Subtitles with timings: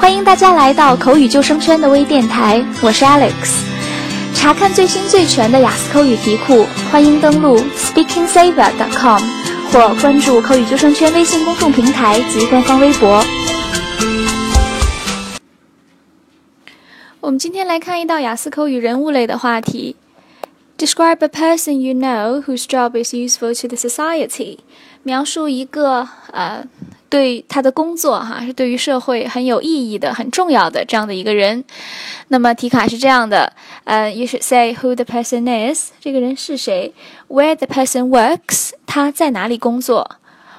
[0.00, 3.32] 欢迎大家来到口语救生圈的微电台，我是 Alex。
[4.32, 9.20] 查看最新最全的雅思口语题库，欢迎登录 SpeakingSaver.com
[9.72, 13.22] 或关注口语救生圈微信公众平台及官方微博。
[17.20, 19.96] 我们今天来看一道雅思口语人物类的话题。
[20.78, 24.58] Describe a person you know whose job is useful to the society。
[25.02, 26.64] 描述一个呃。
[27.08, 31.64] 对他的工作，哈，是对于社会很有意义的、很重要的这样的一个人。
[32.28, 33.52] 那么题卡是这样的，
[33.84, 36.92] 呃，You should say who the person is，这个人是谁
[37.28, 40.16] ；where the person works，他在哪里工作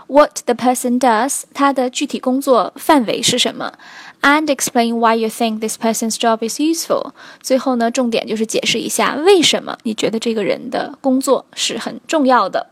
[0.07, 3.73] ；what the person does，他的具体工作范围是什么
[4.21, 7.11] ；and explain why you think this person's job is useful。
[7.41, 12.67] 最后呢，重点就是解释一下为什么你觉得这个人的工作是很重要的。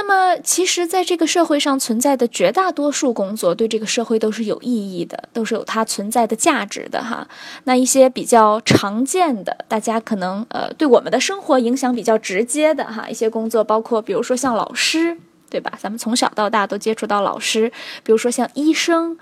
[0.00, 7.26] 那么，其实，在这个社会上存在的绝大多数工作，对这个社会都是有意义的，都是有它存在的价值的哈。
[7.64, 15.18] 那一些比较常见的，大家可能呃，对我们的生活影响比较直接的哈，一些工作，包括比如说像老师，
[15.50, 15.72] 对吧？
[15.80, 17.72] 咱们从小到大都接触到老师，
[18.04, 19.18] 比如说像医生，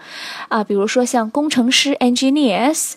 [0.49, 2.97] 啊，比如说像工程师 （engineers），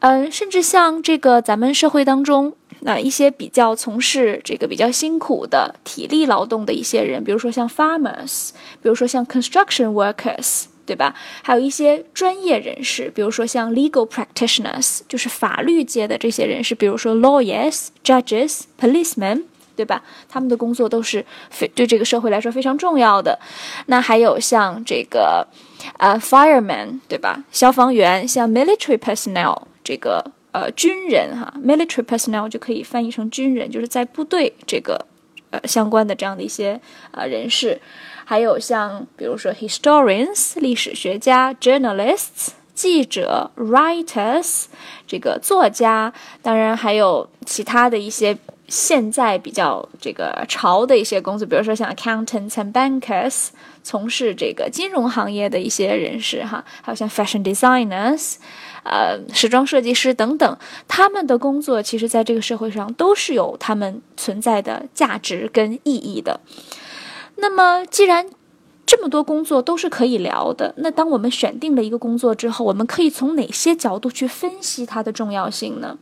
[0.00, 2.54] 嗯，甚至像这个咱们社会当中。
[2.80, 8.50] 那一些比较从事这个比较辛苦的体力劳动的一些人，比如说像 farmers，
[8.82, 11.14] 比如说像 construction workers，对吧？
[11.42, 19.44] 还有一些专业人士，比如说像 legal practitioners，就是法律界的这些人士，比如说 lawyers、judges、policemen，
[19.76, 20.02] 对吧？
[20.28, 23.38] 他们的工作都是非对这个社会来说非常重要的。
[23.86, 25.46] 那还有像这个
[25.98, 27.44] 呃 firemen，对吧？
[27.52, 30.32] 消防员，像 military personnel，这个。
[30.52, 35.06] 呃，军人哈，military personnel 就可以翻译成军人，就是在部队这个
[35.50, 36.80] 呃相关的这样的一些
[37.12, 37.80] 呃人士，
[38.24, 42.48] 还有像比如说 historians 历史学家，journalists
[42.80, 44.64] 记者，writers
[45.06, 48.34] 这个作家，当然还有其他的一些
[48.68, 53.48] 现在比较这个潮的一些工作，比如说像 accountants and bankers
[53.82, 58.36] 从事这个金融行业的一些人士哈，还有像 fashion designers。
[58.82, 60.58] 呃，时装设计师等等，
[60.88, 66.40] 他们的工作其实在这个社会上都是有他们存在的价值跟意义的。
[67.36, 68.26] 那么，既然
[68.90, 75.96] 这么多工作都是可以聊的，那当我们选定了一个工作之后，我们可以从哪些角度去分析它的重要性呢？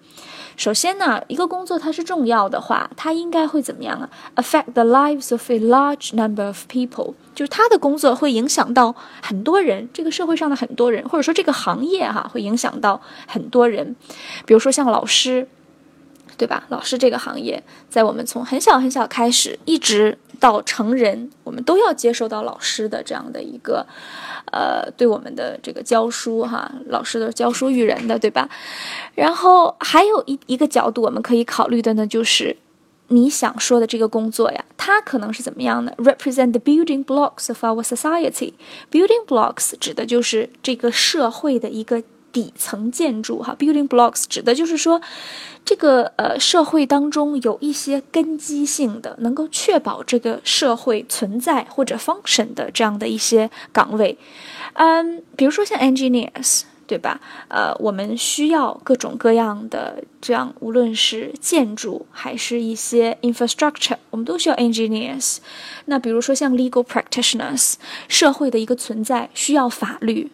[0.57, 13.95] 首先呢，一个工作它是重要的话，它应该会怎么样啊？Affect the lives of a large number of people，就是他的工作会影响到很多人，这个社会上的很多人，或者说这个行业哈会影响到很多人。
[14.47, 15.47] 比如说像老师，
[16.39, 16.65] 对吧？
[16.71, 21.31] 老师这个行业，在我们从很小很小开始，一直到成人，
[21.63, 23.87] 都要接受到老师的这样的一个。
[24.51, 28.49] 呃，对我们的这个教书哈，老师的教书育人的，对吧？
[29.15, 32.57] 然后还有一一个角度，我们可以考虑的呢，就是
[33.09, 38.55] 你想说的这个工作呀，它可能是怎么样的？Represent the building blocks of our society.
[38.91, 42.03] Building blocks 指的就是这个社会的一个。
[42.33, 45.01] 底层建筑哈，building blocks 指的就是说，
[45.65, 54.17] 这个呃社会当中有一些根基性的，能够确保这个社会存在或者 function 的这样的一些岗位，
[54.75, 57.21] 嗯，比如说像 engineers，对吧？
[57.49, 65.39] 呃，我们需要各种各样的这样，无论是建筑还是一些 infrastructure，我们都需要 engineers。
[65.87, 67.75] 那比如说像 legal practitioners，
[68.09, 70.31] 社会的一个存在需要法律。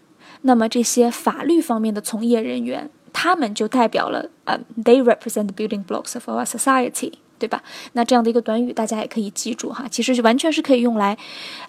[0.47, 7.63] 那么这些法律方面的从业人员，他们就代表了，呃，they represent the building blocks of our society，对吧？
[7.95, 11.17] 那这样的一个短语，大家也可以记住哈，其实是完全是可以用来，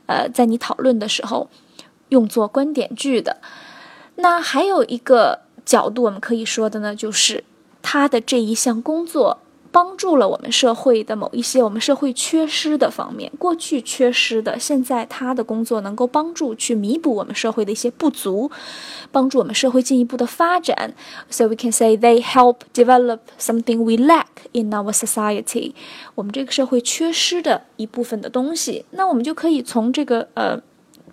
[0.08, 1.50] 呃，在你讨论的时候
[2.10, 3.38] 用作观点句的。
[4.18, 7.46] 那还有一个角度，我们可以说的呢，就是
[7.82, 9.40] 他的这一项工作。
[9.76, 18.50] 帮助了我们社会的某一些我们社会缺失的方面，过去缺失的，现在他的工作能够帮助去弥补我们社会的一些不足，
[19.12, 20.94] 帮助我们社会进一步的发展。
[21.30, 25.74] So we can say they help develop something we lack in our society。
[26.16, 30.58] 我们这个社会缺失的一部分的东西，那我们就可以从这个呃，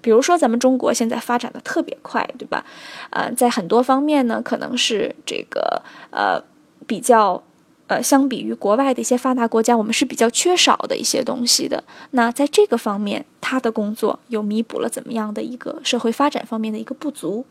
[0.00, 2.64] 比如说咱们中国现在发展的特别快，对吧？
[3.10, 5.82] 呃，在很多方面呢，可能是这个
[6.12, 6.40] 呃
[6.86, 7.42] 比较。
[7.88, 11.82] 呃，相比于国外的一些发达国家，我们是比较缺少的一些东西的。
[12.12, 17.44] 那在这个方面，他的工作又弥补了怎么样的一个社会发展方面的一个不足？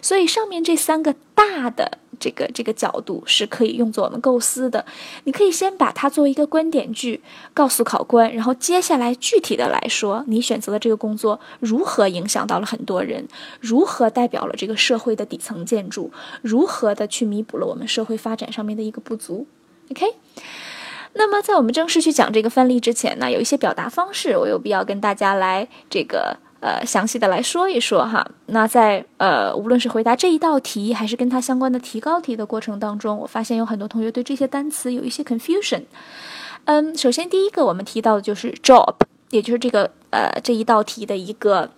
[0.00, 4.86] 所以上面这三个大的这个这个角度是可以用作我们构思的。
[5.24, 7.20] 你可以先把它作为一个观点句
[7.52, 13.26] 告诉考官，然后接下来具体的来说，你选择的这个工作如何影响到了很多人，
[13.60, 19.46] 如何代表了这个社会的底层建筑，如何的去弥补了我们社会发展上面的一个不足。
[19.92, 20.06] OK。
[21.14, 26.36] 那么在我们正式去讲这个范例之前呢，有一些表达方式，我有必要跟大家来这个。
[26.62, 28.24] 呃，详细的来说一说哈。
[28.46, 35.82] 那在呃，无论是回答这一道题，还是跟它相关的提高题的过程当中，我发现有很多同学对这些单词有一些 confusion。
[36.66, 38.94] 嗯，首先第一个我们提到的就是 job，
[39.30, 41.68] 也就是这个呃这一道题的一个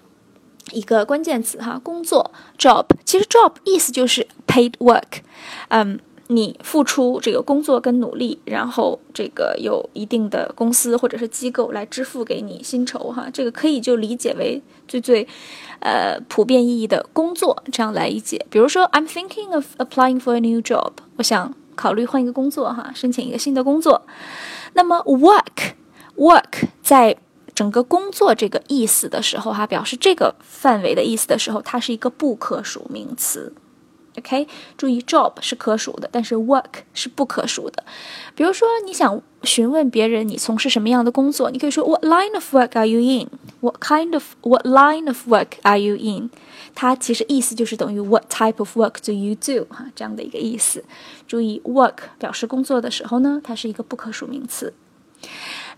[0.73, 2.85] 一个关键词哈，工作 job。
[3.07, 5.23] 其实 job 意思就是 paid work，
[5.69, 5.99] 嗯。
[6.29, 15.27] 你付出这个工作跟努力，然后这个有一定的公司或者是机构来支付给你薪酬，哈，这个可以就理解为最最，
[15.81, 18.45] 呃，普遍意义的工作这样来理解。
[18.49, 24.07] 比如说，I'm thinking of applying for a new job，我想考虑换一个工作，哈，申请一个新的工作。
[24.73, 27.17] 那么，work，work 在
[27.55, 33.53] 整个工作这个意思的时候，哈，表示这个范围的意思的时候，它是一个不可数名词。
[34.17, 34.47] OK，
[34.77, 37.83] 注意，job 是可数的，但是 work 是不可数的。
[38.37, 45.97] 比如说，你想询问别人你从事什么样的工作，你可以说 What line of work are you in？What kind of What line of work are you
[45.97, 46.31] in？
[46.77, 49.67] 它其实意思就是等于 What type of work do you do？
[49.75, 50.85] 哈，这样的一个意思。
[51.27, 54.73] 注意，work 表示工作的时候呢，它是一个不可数名词。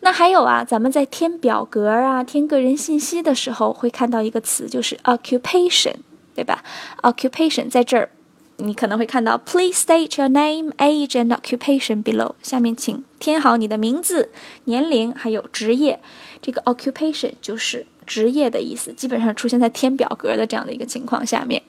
[0.01, 5.95] 那还有啊，咱们在填表格啊、填个人信息的时候，会看到一个词，就是 occupation，
[6.35, 6.63] 对吧
[7.03, 8.11] ？occupation 在这儿。
[8.59, 12.33] 你可能会看到，Please state your name, age, and occupation below。
[12.43, 14.31] 下面请填好你的名字、
[14.65, 16.01] 年龄还有职业。
[16.41, 21.63] 这个 occupation 就是职业的意思，基本上出现在填表格的这样的一个情况下面。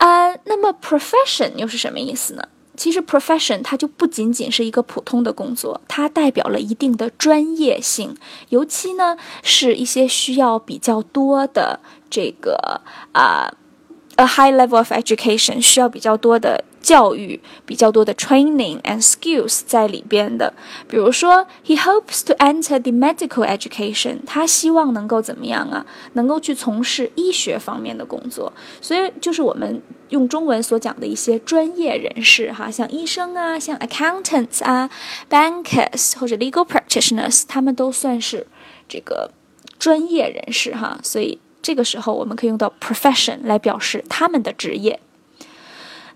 [0.00, 2.42] 呃，那么 profession 又是什么意思呢？
[2.76, 8.16] 其实 profession 它就不仅仅是一个普通的工作，它代表了一定的专业性，
[8.48, 11.80] 尤其呢是一些需要比较多的
[12.10, 12.80] 这个
[13.12, 13.52] 啊。
[14.18, 20.52] A high level of education 需要比较多的教育，比较多的 training and skills 在里边的。
[20.88, 24.18] 比如说，He hopes to enter the medical education。
[24.26, 25.86] 他希望能够怎么样啊？
[26.14, 28.52] 能够去从事医学方面的工作。
[28.80, 34.90] 所以就是我们用中文所讲的一些专业人士哈，像医生啊，像 accountants 啊
[35.30, 38.48] ，bankers 或者 legal practitioners，他们都算是
[38.88, 39.30] 这个
[39.78, 40.98] 专业人士哈。
[41.04, 41.38] 所以。
[41.60, 45.00] 这个时候，我们可以用到 profession 来表示他们的职业。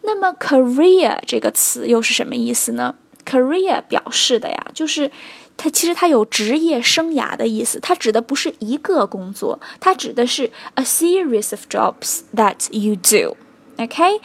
[0.03, 2.95] 那么 career 这个词又是什么意思呢
[3.25, 5.11] ？career 表示的呀，就是
[5.57, 7.79] 它其实它有职业生涯的意思。
[7.79, 13.37] 它指的不是一个工作，它指的是 a series of jobs that you do。
[13.79, 14.21] OK，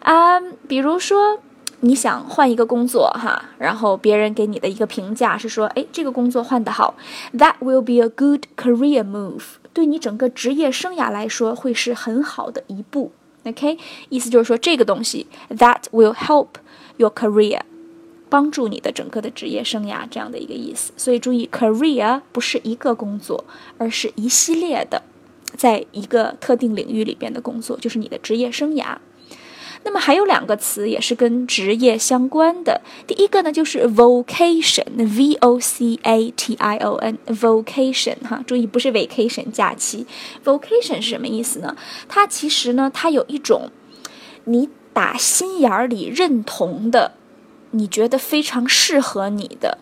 [0.00, 1.40] 啊，比如说
[1.80, 6.94] 你想换一个工作哈，然后别人给你的一个评价是说，哎，这个工作换得好
[7.34, 9.42] ，that will be a good career move。
[9.78, 13.12] 对你整个职业生涯来说，会是很好的一步。
[13.44, 13.78] OK，
[14.08, 16.48] 意思就是说这个东西 that will help
[16.96, 17.60] your career，
[18.28, 20.92] 帮助你的整个的职业生涯这样的一个意思。
[20.96, 23.44] 所以注意，career 不是一个工作，
[23.78, 25.00] 而是一系列的，
[25.56, 28.96] 在一个特定领域里边的工作，就是你的职业生涯。
[29.84, 32.80] 那么还有两个词也是跟职业相关的。
[33.06, 40.06] 第一个呢就是 vocation，v o c a t i o n，vocation 哈，注意不是 vacation 假期
[40.44, 41.76] ，vocation 是什么意思呢？
[42.08, 43.70] 它其实呢，它有一种
[44.44, 47.12] 你打心眼儿里认同的，
[47.70, 49.78] 你觉得非常适合你的，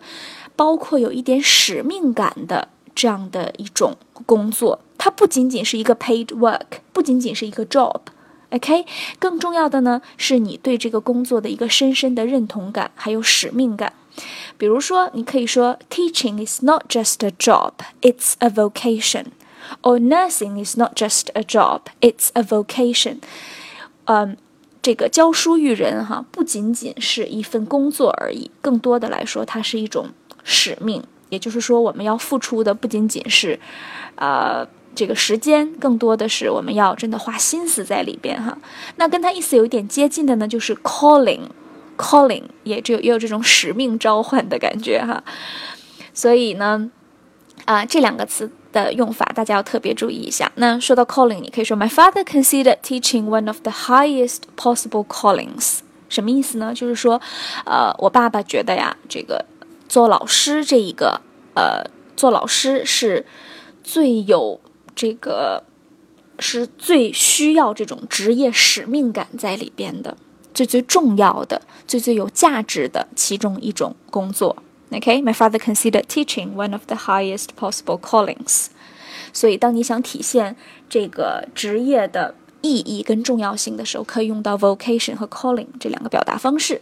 [0.55, 4.79] 包括有一点使命感的这样的一种工作。
[4.97, 8.01] 它不仅仅是一个 paid work，不仅仅是一个 job。
[8.49, 8.85] OK，
[9.19, 13.91] 更重要的呢，是你对这个工作的一个深深的认同感，还有使命感。
[14.57, 19.25] 比如说，你可以说，Teaching is not just a job, it's a vocation.
[19.81, 23.17] Or nursing is not just a job, it's a vocation.
[24.05, 24.37] 嗯，
[24.81, 30.11] 这个教书育人哈，不仅仅是一份工作而已，更多的来说，它是一种
[30.45, 31.03] 使命。
[31.27, 33.59] 也就是说，我们要付出的不仅仅是，
[34.15, 34.65] 呃。
[34.97, 38.57] 这个时间更多的是我们要真的花心思在里边哈。
[38.95, 45.23] 那跟它意思有一点接近的呢，就是 calling，calling 也只有也有这种使命召唤的感觉哈。
[46.15, 46.89] 所以呢，
[47.65, 50.51] 啊，这两个词的用法大家要特别注意一下。
[50.55, 55.81] 那说到 calling，你可以说 My father considered teaching one of the highest possible callings。
[56.09, 56.73] 什么意思呢？
[56.73, 57.21] 就是说，
[57.65, 59.45] 呃，我爸爸觉得呀，这个
[59.87, 61.21] 做老师这一个，
[61.53, 61.83] 呃，
[62.15, 63.25] 做老师是
[63.83, 64.59] 最有。
[64.97, 65.63] 这个
[66.39, 70.17] 是最需要这种职业使命感在里边的，
[70.55, 74.57] 最最重要的、最最有价值的其中一种工作。
[74.91, 78.69] OK，my father considered teaching one of the highest possible callings。
[79.31, 80.55] 所以，当你想体现
[80.89, 86.81] 这个职业的意义跟重要性的时候，可以用到 vocation 和 calling 这两个表达方式。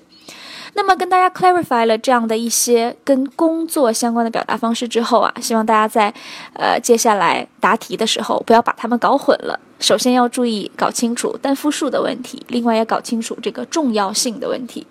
[0.77, 6.13] 那么跟大家 clarify 了这样的一些跟工作相关的表达方式之后啊，希望大家在
[6.53, 9.57] 呃接下来答题的时候不要把它们搞混了。
[9.79, 14.85] 首先要注意搞清楚单复数的问题，另外要搞清楚这个重要性的问题。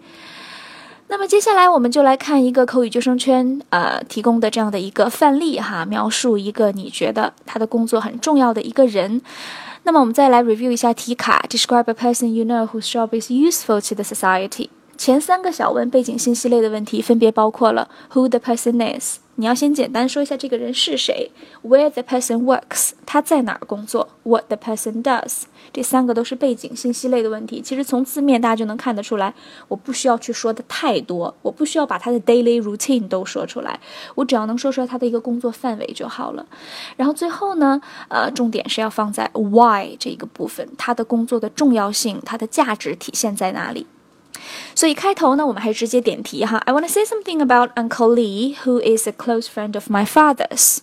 [1.08, 9.20] 那么接下来我们就来看一个口语救生圈呃提供的这样的一个范例哈，描述一个你觉得他的工作很重要的一个人。
[9.82, 14.70] 那么我们再来 review 一下题卡，describe a person you know whose job is useful to the society。
[14.96, 19.18] 前三个小问背景信息类的问题分别包括了 who the person is。
[19.36, 21.28] 你要先简单说一下这个人是谁
[21.64, 27.60] ，where the person works，他在哪儿工作，what the person does，这三个都是背景信息类的问题。
[27.60, 29.34] 其实从字面大家就能看得出来，
[29.66, 33.80] 我不需要去说的太多，我不需要把他的 daily routine 都说出来，
[34.14, 36.46] 我只要能说出来他的一个工作范围就好了。
[36.96, 43.88] 然后最后呢，呃，重点是要放在 why 这一个部分，他的工作的重要性，它的价值体现在哪里。
[44.74, 46.58] 所以开头呢，我们还直接点题哈。
[46.58, 50.78] I want to say something about Uncle Lee, who is a close friend of my father's。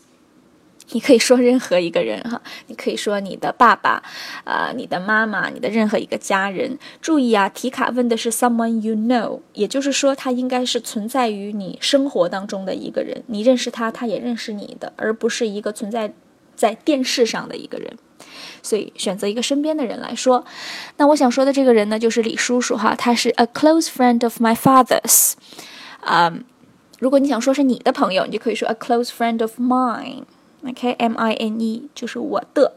[0.94, 4.04] 你可以说任何一个人哈，你可以说你的爸爸，
[4.44, 6.78] 呃，你的妈妈，你的任何一个家人。
[7.02, 16.14] 注意啊，题卡问的是 someone you know，也就是说他应该是存在于你生活当中的一个人，你认识他，他也认识你的，而不是一个存在
[16.58, 17.98] 在电视上的一个人。
[18.63, 20.45] 所以选择一个身边的人来说，
[20.97, 25.35] 那我想说的这个人呢，就是李叔叔哈，他是 a close friend of my father's。
[26.01, 26.33] 啊，
[26.99, 32.77] 如果你想说是你的朋友，你就可以说 a close friend of mine。OK，M I N E 就是我的。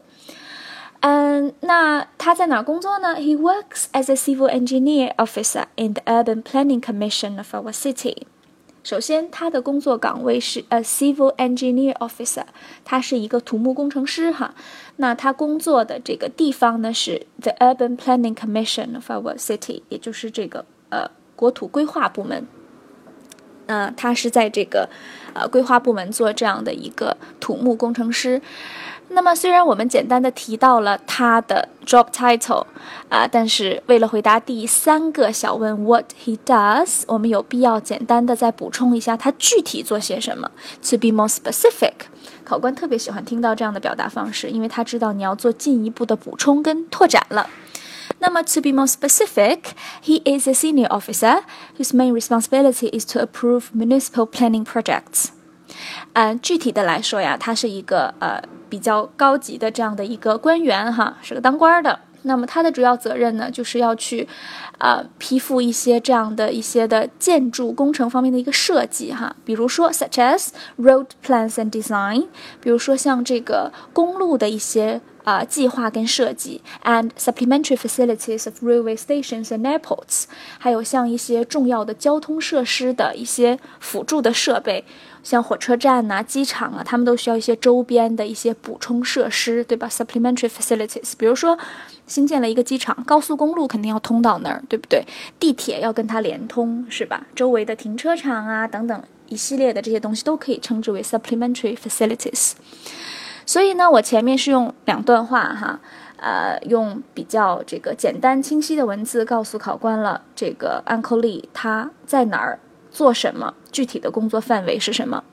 [1.00, 3.16] 嗯，那他在哪工作呢？
[3.16, 8.24] He works as a civil engineer officer in the urban planning commission of our city。
[8.85, 12.43] 首先，他的工作岗位是 a civil engineer officer，
[12.83, 14.53] 他是一个土木工程师哈。
[14.97, 22.45] 那他工作的这个地方呢是 the urban planning commission of our city，也就是这个呃国土规划部门。
[23.65, 24.87] 那他是在这个
[25.33, 28.39] 呃规划部门做这样的一个土木工程师。
[29.14, 32.64] 那么，虽然我们简单的提到了他的 job title，
[33.08, 40.50] 啊，但是为了回答第三个小问 what he does，我们有必要简单的再补充一下他具体做些什么。
[40.88, 41.92] To be more specific，
[42.44, 47.48] 考官特别喜欢听到这样的表达方式，因为他知道你要做进一步的补充跟拓展了。
[48.20, 51.42] 那么，to be more specific，he is a senior officer
[51.78, 55.28] whose main responsibility is to approve municipal planning projects。
[56.13, 61.99] 嗯，具体的来说呀，他是一个呃比较高级的这样的一个官员哈，是个当官的。
[62.23, 64.27] 那么他的主要责任呢，就是要去，
[64.79, 70.47] 呃，批复一些这样的一些的建筑工程方面的一个设计哈，比如说 such as
[70.79, 72.25] road plans and design，
[72.59, 75.01] 比如说像这个公路的一些。
[75.25, 80.25] 啊，计划跟设计，and supplementary facilities of railway stations and airports，
[80.59, 84.85] 还有像一些重要的交通设施的一些辅助的设备，
[85.25, 91.57] 像火车站呐、机场啊，他们都需要一些周边的一些补充设施，对吧？supplementary facilities，比如说
[92.05, 95.03] 新建了一个机场，高速公路肯定要通到那儿，对不对？
[95.39, 97.25] 地铁要跟它连通，是吧？
[97.33, 102.51] 周围的停车场啊等等一系列的这些东西都可以称之为 supplementary facilities。
[103.47, 105.79] 所以呢，我前面是用两段话哈，
[106.17, 112.59] 呃，用比较这个简单清晰的文字告诉考官了这个 Uncle Lee 他在哪儿
[112.95, 115.25] 做什么，具体的工作范围是什么。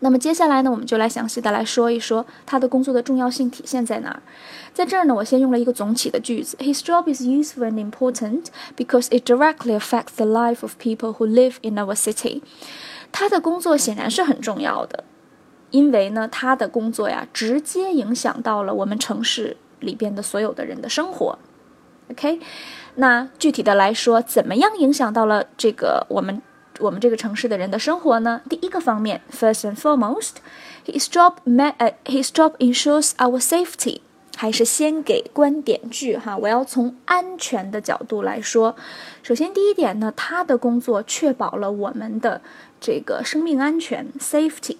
[0.00, 4.22] 那么接下来呢，我们就来详细的来说一说他的工作的重要性体现在哪儿。
[4.74, 11.54] 在这儿呢，我先用了一个总体的句子：His job is useful and important because it directly affects the life of people who live
[11.62, 12.42] in our city。
[13.10, 15.04] 他的工作显然是很重要的。
[15.70, 21.38] 因为呢，他的工作呀，直接影响到了我们城市里边的所有的人的生活。
[22.10, 22.38] OK，
[22.96, 26.40] 那具体的来说，怎么样影响到了这个我们
[26.80, 28.42] 我们这个城市的人的生活呢？
[28.48, 34.00] 第一个方面，First and foremost，his job ma 呃，his job ensures our safety。
[34.38, 38.76] 还是先给观点句哈，我要从安全的角度来说。
[39.22, 42.42] 首先第一点呢，他的工作确保了我们的
[42.78, 44.76] 这个生命安全 （safety）。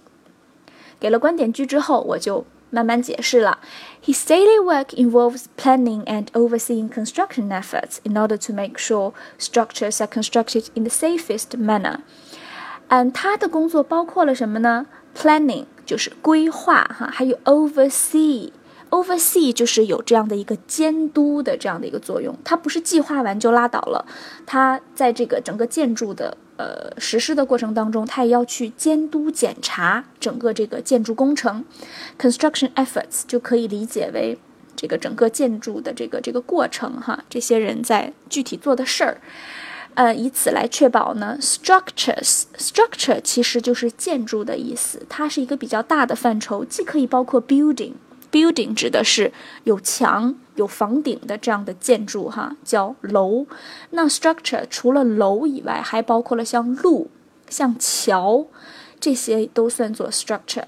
[1.01, 3.59] 给了观点句之后，我就慢慢解释了。
[4.06, 10.08] His daily work involves planning and overseeing construction efforts in order to make sure structures are
[10.08, 12.00] constructed in the safest manner.
[12.88, 14.88] 嗯，他的工作包括了什么呢？
[15.16, 18.52] Planning 就是规划哈，还有 oversee
[18.91, 24.07] oversee 就是有这样的一个监督的这样的一个作用，它不是计划完就拉倒了，
[24.47, 31.65] 它在这个整个建筑的呃实施的过程当中，它也要去监督检查整个这个建筑工程。
[32.19, 34.39] construction efforts 就可以理解为
[34.75, 39.21] 这个整个建筑的这个这个过程哈，这些人在具体做的事儿，
[39.95, 47.93] 呃，以此来确保呢 structures structure 其实就是建筑的意思，它是一个比较大的范畴，既可以包括 building。
[48.37, 49.33] Building 指的是
[49.65, 53.47] 有墙、有房顶的这样的建筑，哈，叫楼。
[53.93, 57.11] 那 structure 除了楼以外，还包括了像路、
[57.49, 58.45] 像桥，
[59.01, 60.65] 这些都算作 structure。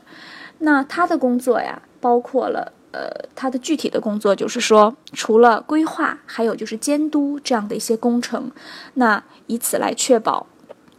[0.61, 8.51] 那他的工作呀，包括了呃，他的具体的工作就是说，除了规划，还有就是监督这样的一些工程。
[8.95, 10.47] 那以此来确保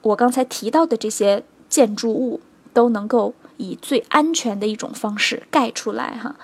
[0.03, 2.39] 我刚才提到的这些建筑物
[2.71, 3.33] 都能够。
[3.58, 6.36] 以最安全的一种方式盖出来哈。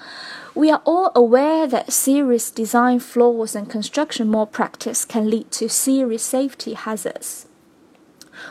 [0.54, 6.23] We are all aware that serious design flaws and construction malpractice can lead to serious
[6.23, 7.42] safety hazards。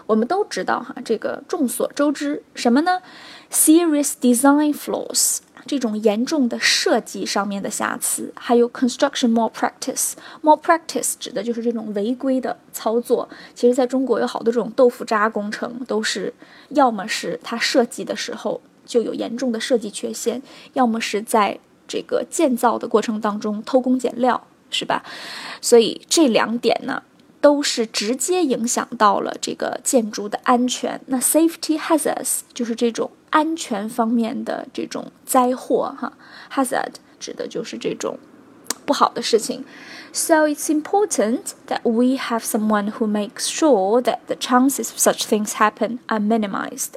[0.06, 3.02] 我们都知道哈，这个众所周知什么呢？
[3.52, 10.13] Serious design flaws 这种严重的设计上面的瑕疵，还有 construction more practice，。
[10.43, 13.29] more practice 指的就是这种违规的操作。
[13.55, 16.33] 其实，在中国有好多这种豆腐渣工程，都是
[16.71, 20.43] 要么是它设计的时候就有严重的设计缺陷，
[20.75, 25.03] 要么是在这个建造的过程当中偷工减料，是吧？
[25.61, 27.03] 所以这两点呢，
[27.41, 31.01] 都是直接影响到了这个建筑的安全。
[31.07, 33.11] 那 safety hazards 就是这种。
[33.35, 36.13] 安全方面的这种灾祸，哈
[36.55, 38.17] ，hazard 指的就是这种
[38.87, 39.65] 不好的事情。
[40.13, 45.55] So it's important that we have someone who makes sure that the chances of such things
[45.55, 46.93] happen are minimized.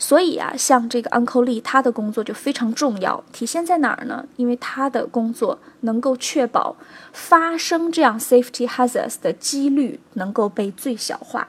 [0.00, 4.26] 所以啊，像这个 Uncle Lee，他的工作就非常重要，体现在哪儿呢？
[4.34, 6.74] 因为他的工作能够确保
[7.12, 11.46] 发生这样 safety hazards 的几率能够被最小化。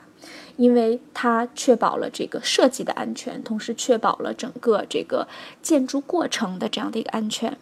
[0.55, 5.27] 因为它确保了这个设计的安全，同时确保了整个这个
[5.62, 7.57] 建筑过程的这样的一个安全。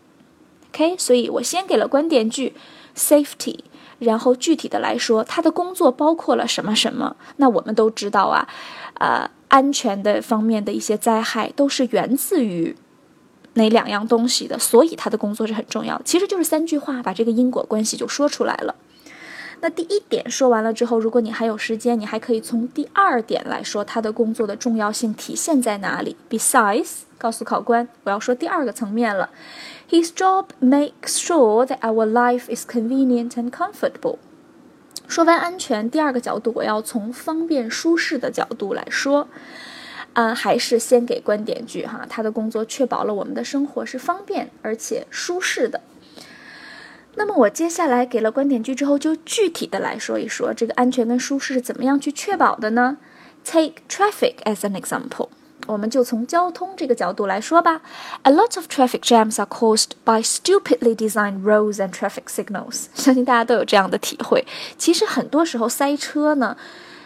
[0.72, 2.54] OK，所以我先给了观点句
[2.96, 3.60] safety，
[4.00, 7.16] 然后具体的来说，他的工作包括了什么什么？
[7.38, 8.48] 那我们都知道啊，
[8.96, 12.76] 呃，安全的方面的一些灾害都是源自于
[13.54, 16.04] 哪两样东西的，所以他的工作是很重要的。
[16.04, 18.76] 其实就是三句话把这个因果关系就说出来了。
[19.62, 26.16] 那第一点说完了之后，如果你还有时间，你还可以从第二点来说他的工作的重要性体现在哪里。
[26.30, 29.30] Besides，告诉考官，我要说第二个层面了。
[29.90, 34.18] His job makes sure that our life is convenient and comfortable。
[35.08, 39.28] 说完安全，第二个角度我要从方便舒适的角度来说。
[40.14, 45.82] 啊，还是先给观点句哈，他的工作确保了我们的生活是方便而且舒适的。
[47.18, 52.98] 那么我接下来给了观点句之后，就具体的来说一说这个安全跟舒适是怎么样去确保的呢
[53.44, 55.30] ？Take traffic as an example，
[55.68, 57.82] 我们就从交通这个角度来说吧。
[58.24, 62.88] A lot of traffic jams are caused by stupidly designed roads and traffic signals。
[62.94, 64.46] 相信大家都有这样的体会。
[64.78, 66.58] 其实很多时候塞车呢，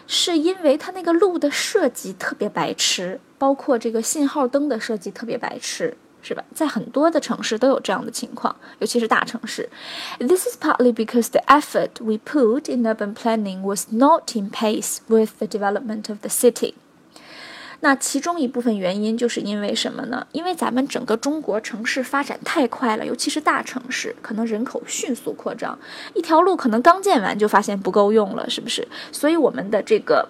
[0.06, 5.96] 是因为它那个路的设计特别白痴，包括这个信号灯的设计特别白痴。
[6.22, 6.44] 是吧？
[6.54, 9.68] 在很多的城市都有这样的情况，尤其是大城市。
[10.18, 15.32] This is partly because the effort we put in urban planning was not in pace with
[15.38, 16.74] the development of the city。
[17.80, 20.26] 那其中一部分原因就是因为什么呢？
[20.32, 25.78] 因为咱们整个中国城市发展太快了，尤其是大城市，可能人口迅速扩张，
[26.14, 28.86] 一条路可能刚建完就发现不够用了，是不是？
[29.10, 30.28] 所以我们的这个。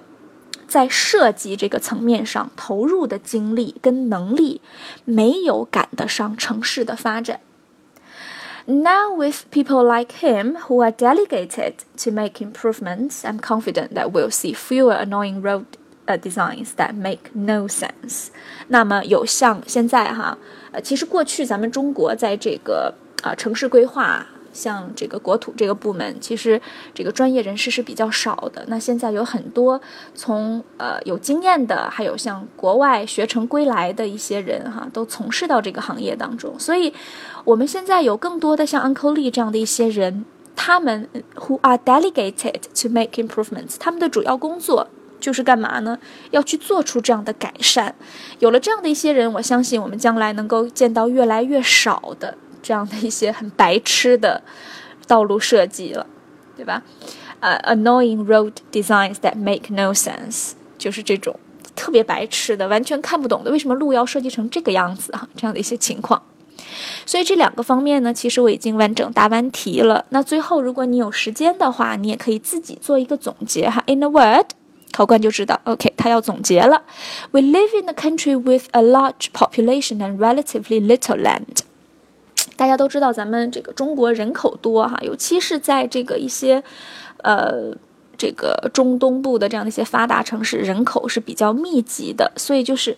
[0.69, 4.61] 在设计这个层面上投入的精力跟能力，
[5.05, 7.39] 没有赶得上城市的发展。
[8.67, 14.55] Now, with people like him who are delegated to make improvements, I'm confident that we'll see
[14.55, 15.65] fewer annoying road
[16.07, 18.29] uh, designs that make no sense.
[18.69, 20.37] 那么有像现在哈，
[20.71, 24.25] 呃，其实过去咱们中国在这个啊城市规划。
[24.52, 26.60] 像这个国土这个部门，其实
[26.94, 28.64] 这个专业人士是比较少的。
[28.68, 29.80] 那现在有很多
[30.14, 36.58] 从呃有经验的，还有像国外学成归来的一些人哈，都从事到这个行业当中。
[36.58, 36.92] 所以，
[37.44, 40.24] 我们现在有更多的像 Uncle Lee 这样的一些人，
[40.56, 44.88] 他们 who are delegated to make improvements，他们的主要工作
[45.20, 45.98] 就是干嘛呢？
[46.30, 47.94] 要去做出这样的改善。
[48.40, 52.36] 有了这样的一些人，我相信我们将来能够见到越来越少的。
[52.62, 54.42] 这样的一些很白痴的
[55.06, 56.06] 道路设计了，
[56.56, 56.82] 对吧？
[57.40, 61.38] 呃，annoying road designs that make no sense，就是这种
[61.74, 65.28] 特别白痴的、完全看不懂的，为什么路要设计成这个样子啊？
[65.34, 66.22] 这样的一些情况。
[67.06, 70.04] 所以这两个方面呢，其实我已经完整答完题了。
[70.10, 73.82] 那最后，如果你有时间的话，你也可以自己做一个总结哈。
[73.86, 74.46] In a word，
[74.92, 76.82] 考官就知道，OK，他要总结了。
[77.30, 81.62] We live in a country with a large population and relatively little land。
[82.60, 86.62] 大家都知道，咱们这个中国人口多哈，尤其是在这个一些，
[87.22, 87.74] 呃，
[88.18, 92.94] 这个中东部的这样的一些发达城市，人口是比较密集的，所以就是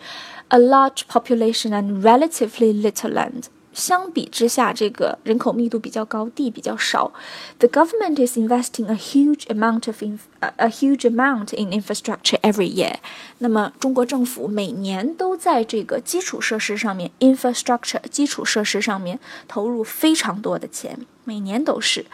[0.48, 3.44] a large population and relatively little land。
[3.73, 7.11] 相比之下，这个人口密度比较高，地比较少。
[7.59, 12.95] The government is investing a huge amount of in a huge amount in infrastructure every year。
[13.37, 22.07] 那么中国政府每年都在这个基础设施上面，infrastructure 基础设施上面投入非常多的钱，每年都是。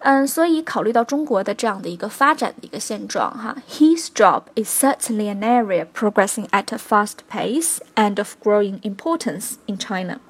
[0.00, 9.52] 嗯，所以考虑到中国的这样的一个发展的一个现状，哈，his job is certainly an area progressing at a fast pace and of growing importance
[9.64, 10.20] in China。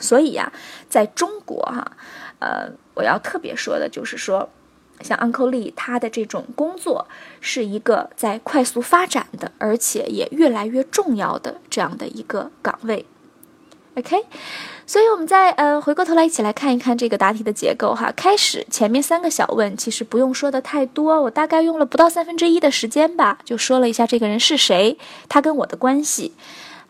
[0.00, 0.52] 所以呀，
[0.88, 1.92] 在中国哈，
[2.40, 4.48] 呃，我要特别说的就是说，
[5.02, 7.06] 像 Uncle Lee 他的这种工作
[7.40, 13.06] 是一个在快速发展的，而且也越来越重要的这样的一个岗位。
[13.96, 14.24] OK，
[14.86, 18.12] 所以我们再呃回过头来一起来看一看这个答题的结构哈。
[18.16, 24.96] 开始前面三个小问其实不用说的太多，我大概用了不到三分之一的时间吧，就说了一下这个人是谁，
[25.28, 26.32] 他跟我的关系，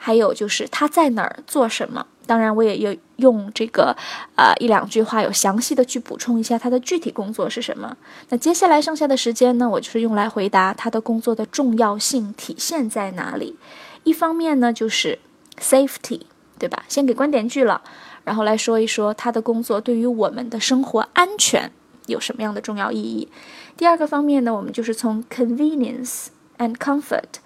[0.03, 2.07] 还有就是他在哪儿做什么。
[2.27, 3.95] 当然，我也有用这个，
[4.37, 7.97] 呃，一两句话有详细的去补充一下他的具体工作是什么。
[8.31, 13.57] 那接下来剩下的时间呢，我就是用来回答他的工作的重要性体现在哪里。
[14.05, 15.19] 一方面呢，就是
[15.61, 16.23] safety，
[16.59, 16.85] 对吧？
[16.89, 17.83] 先给观点句了，
[18.25, 21.71] 然后来说一说他的工作对于我们的生活安全
[22.07, 23.29] 有什么样的重要意义。
[23.77, 27.41] 第二个方面呢，我们就是从 convenience and comfort，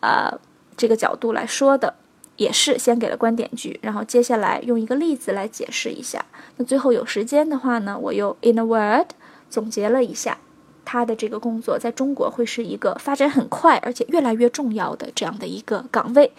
[0.00, 0.38] 呃，
[0.78, 1.96] 这个角度来说的。
[2.38, 6.24] 也是先给了观点句，然后接下来用一个例子来解释一下。
[6.56, 9.08] 那最后有时间的话呢，我又 in a word
[9.50, 10.38] 总结了一下
[10.84, 16.32] 他的这个工作在中国会是一个发展很快而且越来越重要的这样的一个岗位，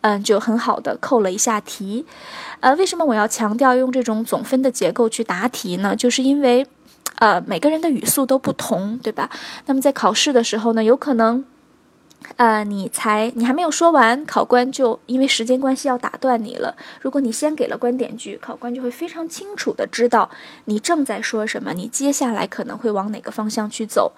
[0.00, 2.04] 嗯，就很好的扣了一下题。
[2.58, 5.94] 呃，为什么我要强调用这种总分的结构去答题呢？
[5.94, 6.66] 就是因为，
[7.20, 9.30] 呃，每个人的语速都不同，对吧？
[9.66, 11.44] 那么在考试的时候呢，有可能。
[12.36, 16.76] 呃，你才你还没有说完，考官就因为时间关系要打断你了。
[17.00, 20.28] 如果你先给了观点句，考官就会非常清楚的知道
[20.66, 24.12] 你正在说什么，你接下来可能会往哪个方向去走。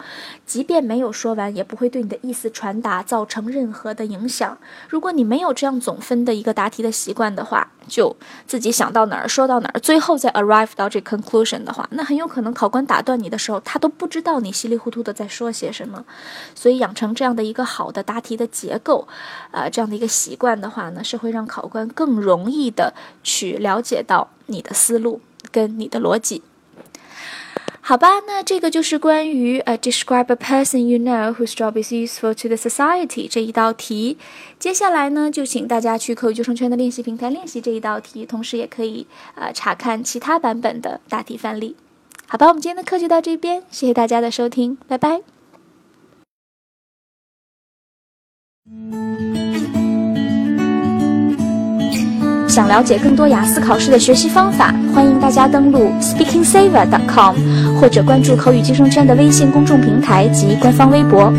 [0.44, 4.58] 即便没有说完，也不会对你的意思传达造成任何的影响。
[4.88, 8.16] 如果你没有这样总分的一个答题的习惯的话，就
[8.46, 16.04] 自己想到哪儿说到哪儿，最后再 arrive 到这 conclusion 的话，那很有可能考官打断你的时候，他都不知道你稀里糊涂的在说些什么。
[16.54, 17.97] 所以养成这样的一个好的。
[18.02, 19.06] 答题的结构，
[19.50, 26.42] 呃，这样的一个习惯的话呢，是会让考官更容易的去了解到你的思路跟你的逻辑。
[27.80, 34.18] 好吧，那这个就是关于呃，describe a person you know whose job is useful to the society 这一道题。
[34.58, 39.06] 接下来呢，就请大家去口语救生圈的练习平台练习这一道题，同时也可以
[39.36, 41.76] 呃查看其他版本的答题范例。
[42.26, 45.37] 好吧，我们今天的课就到这边，谢谢大家的收听，拜拜。
[52.48, 57.36] 想了解更多雅思考试的学习方法，欢迎大家登录 SpeakingSaver.com，
[57.80, 61.32] 或者关注口语精声圈的微信公众平台及官方微博。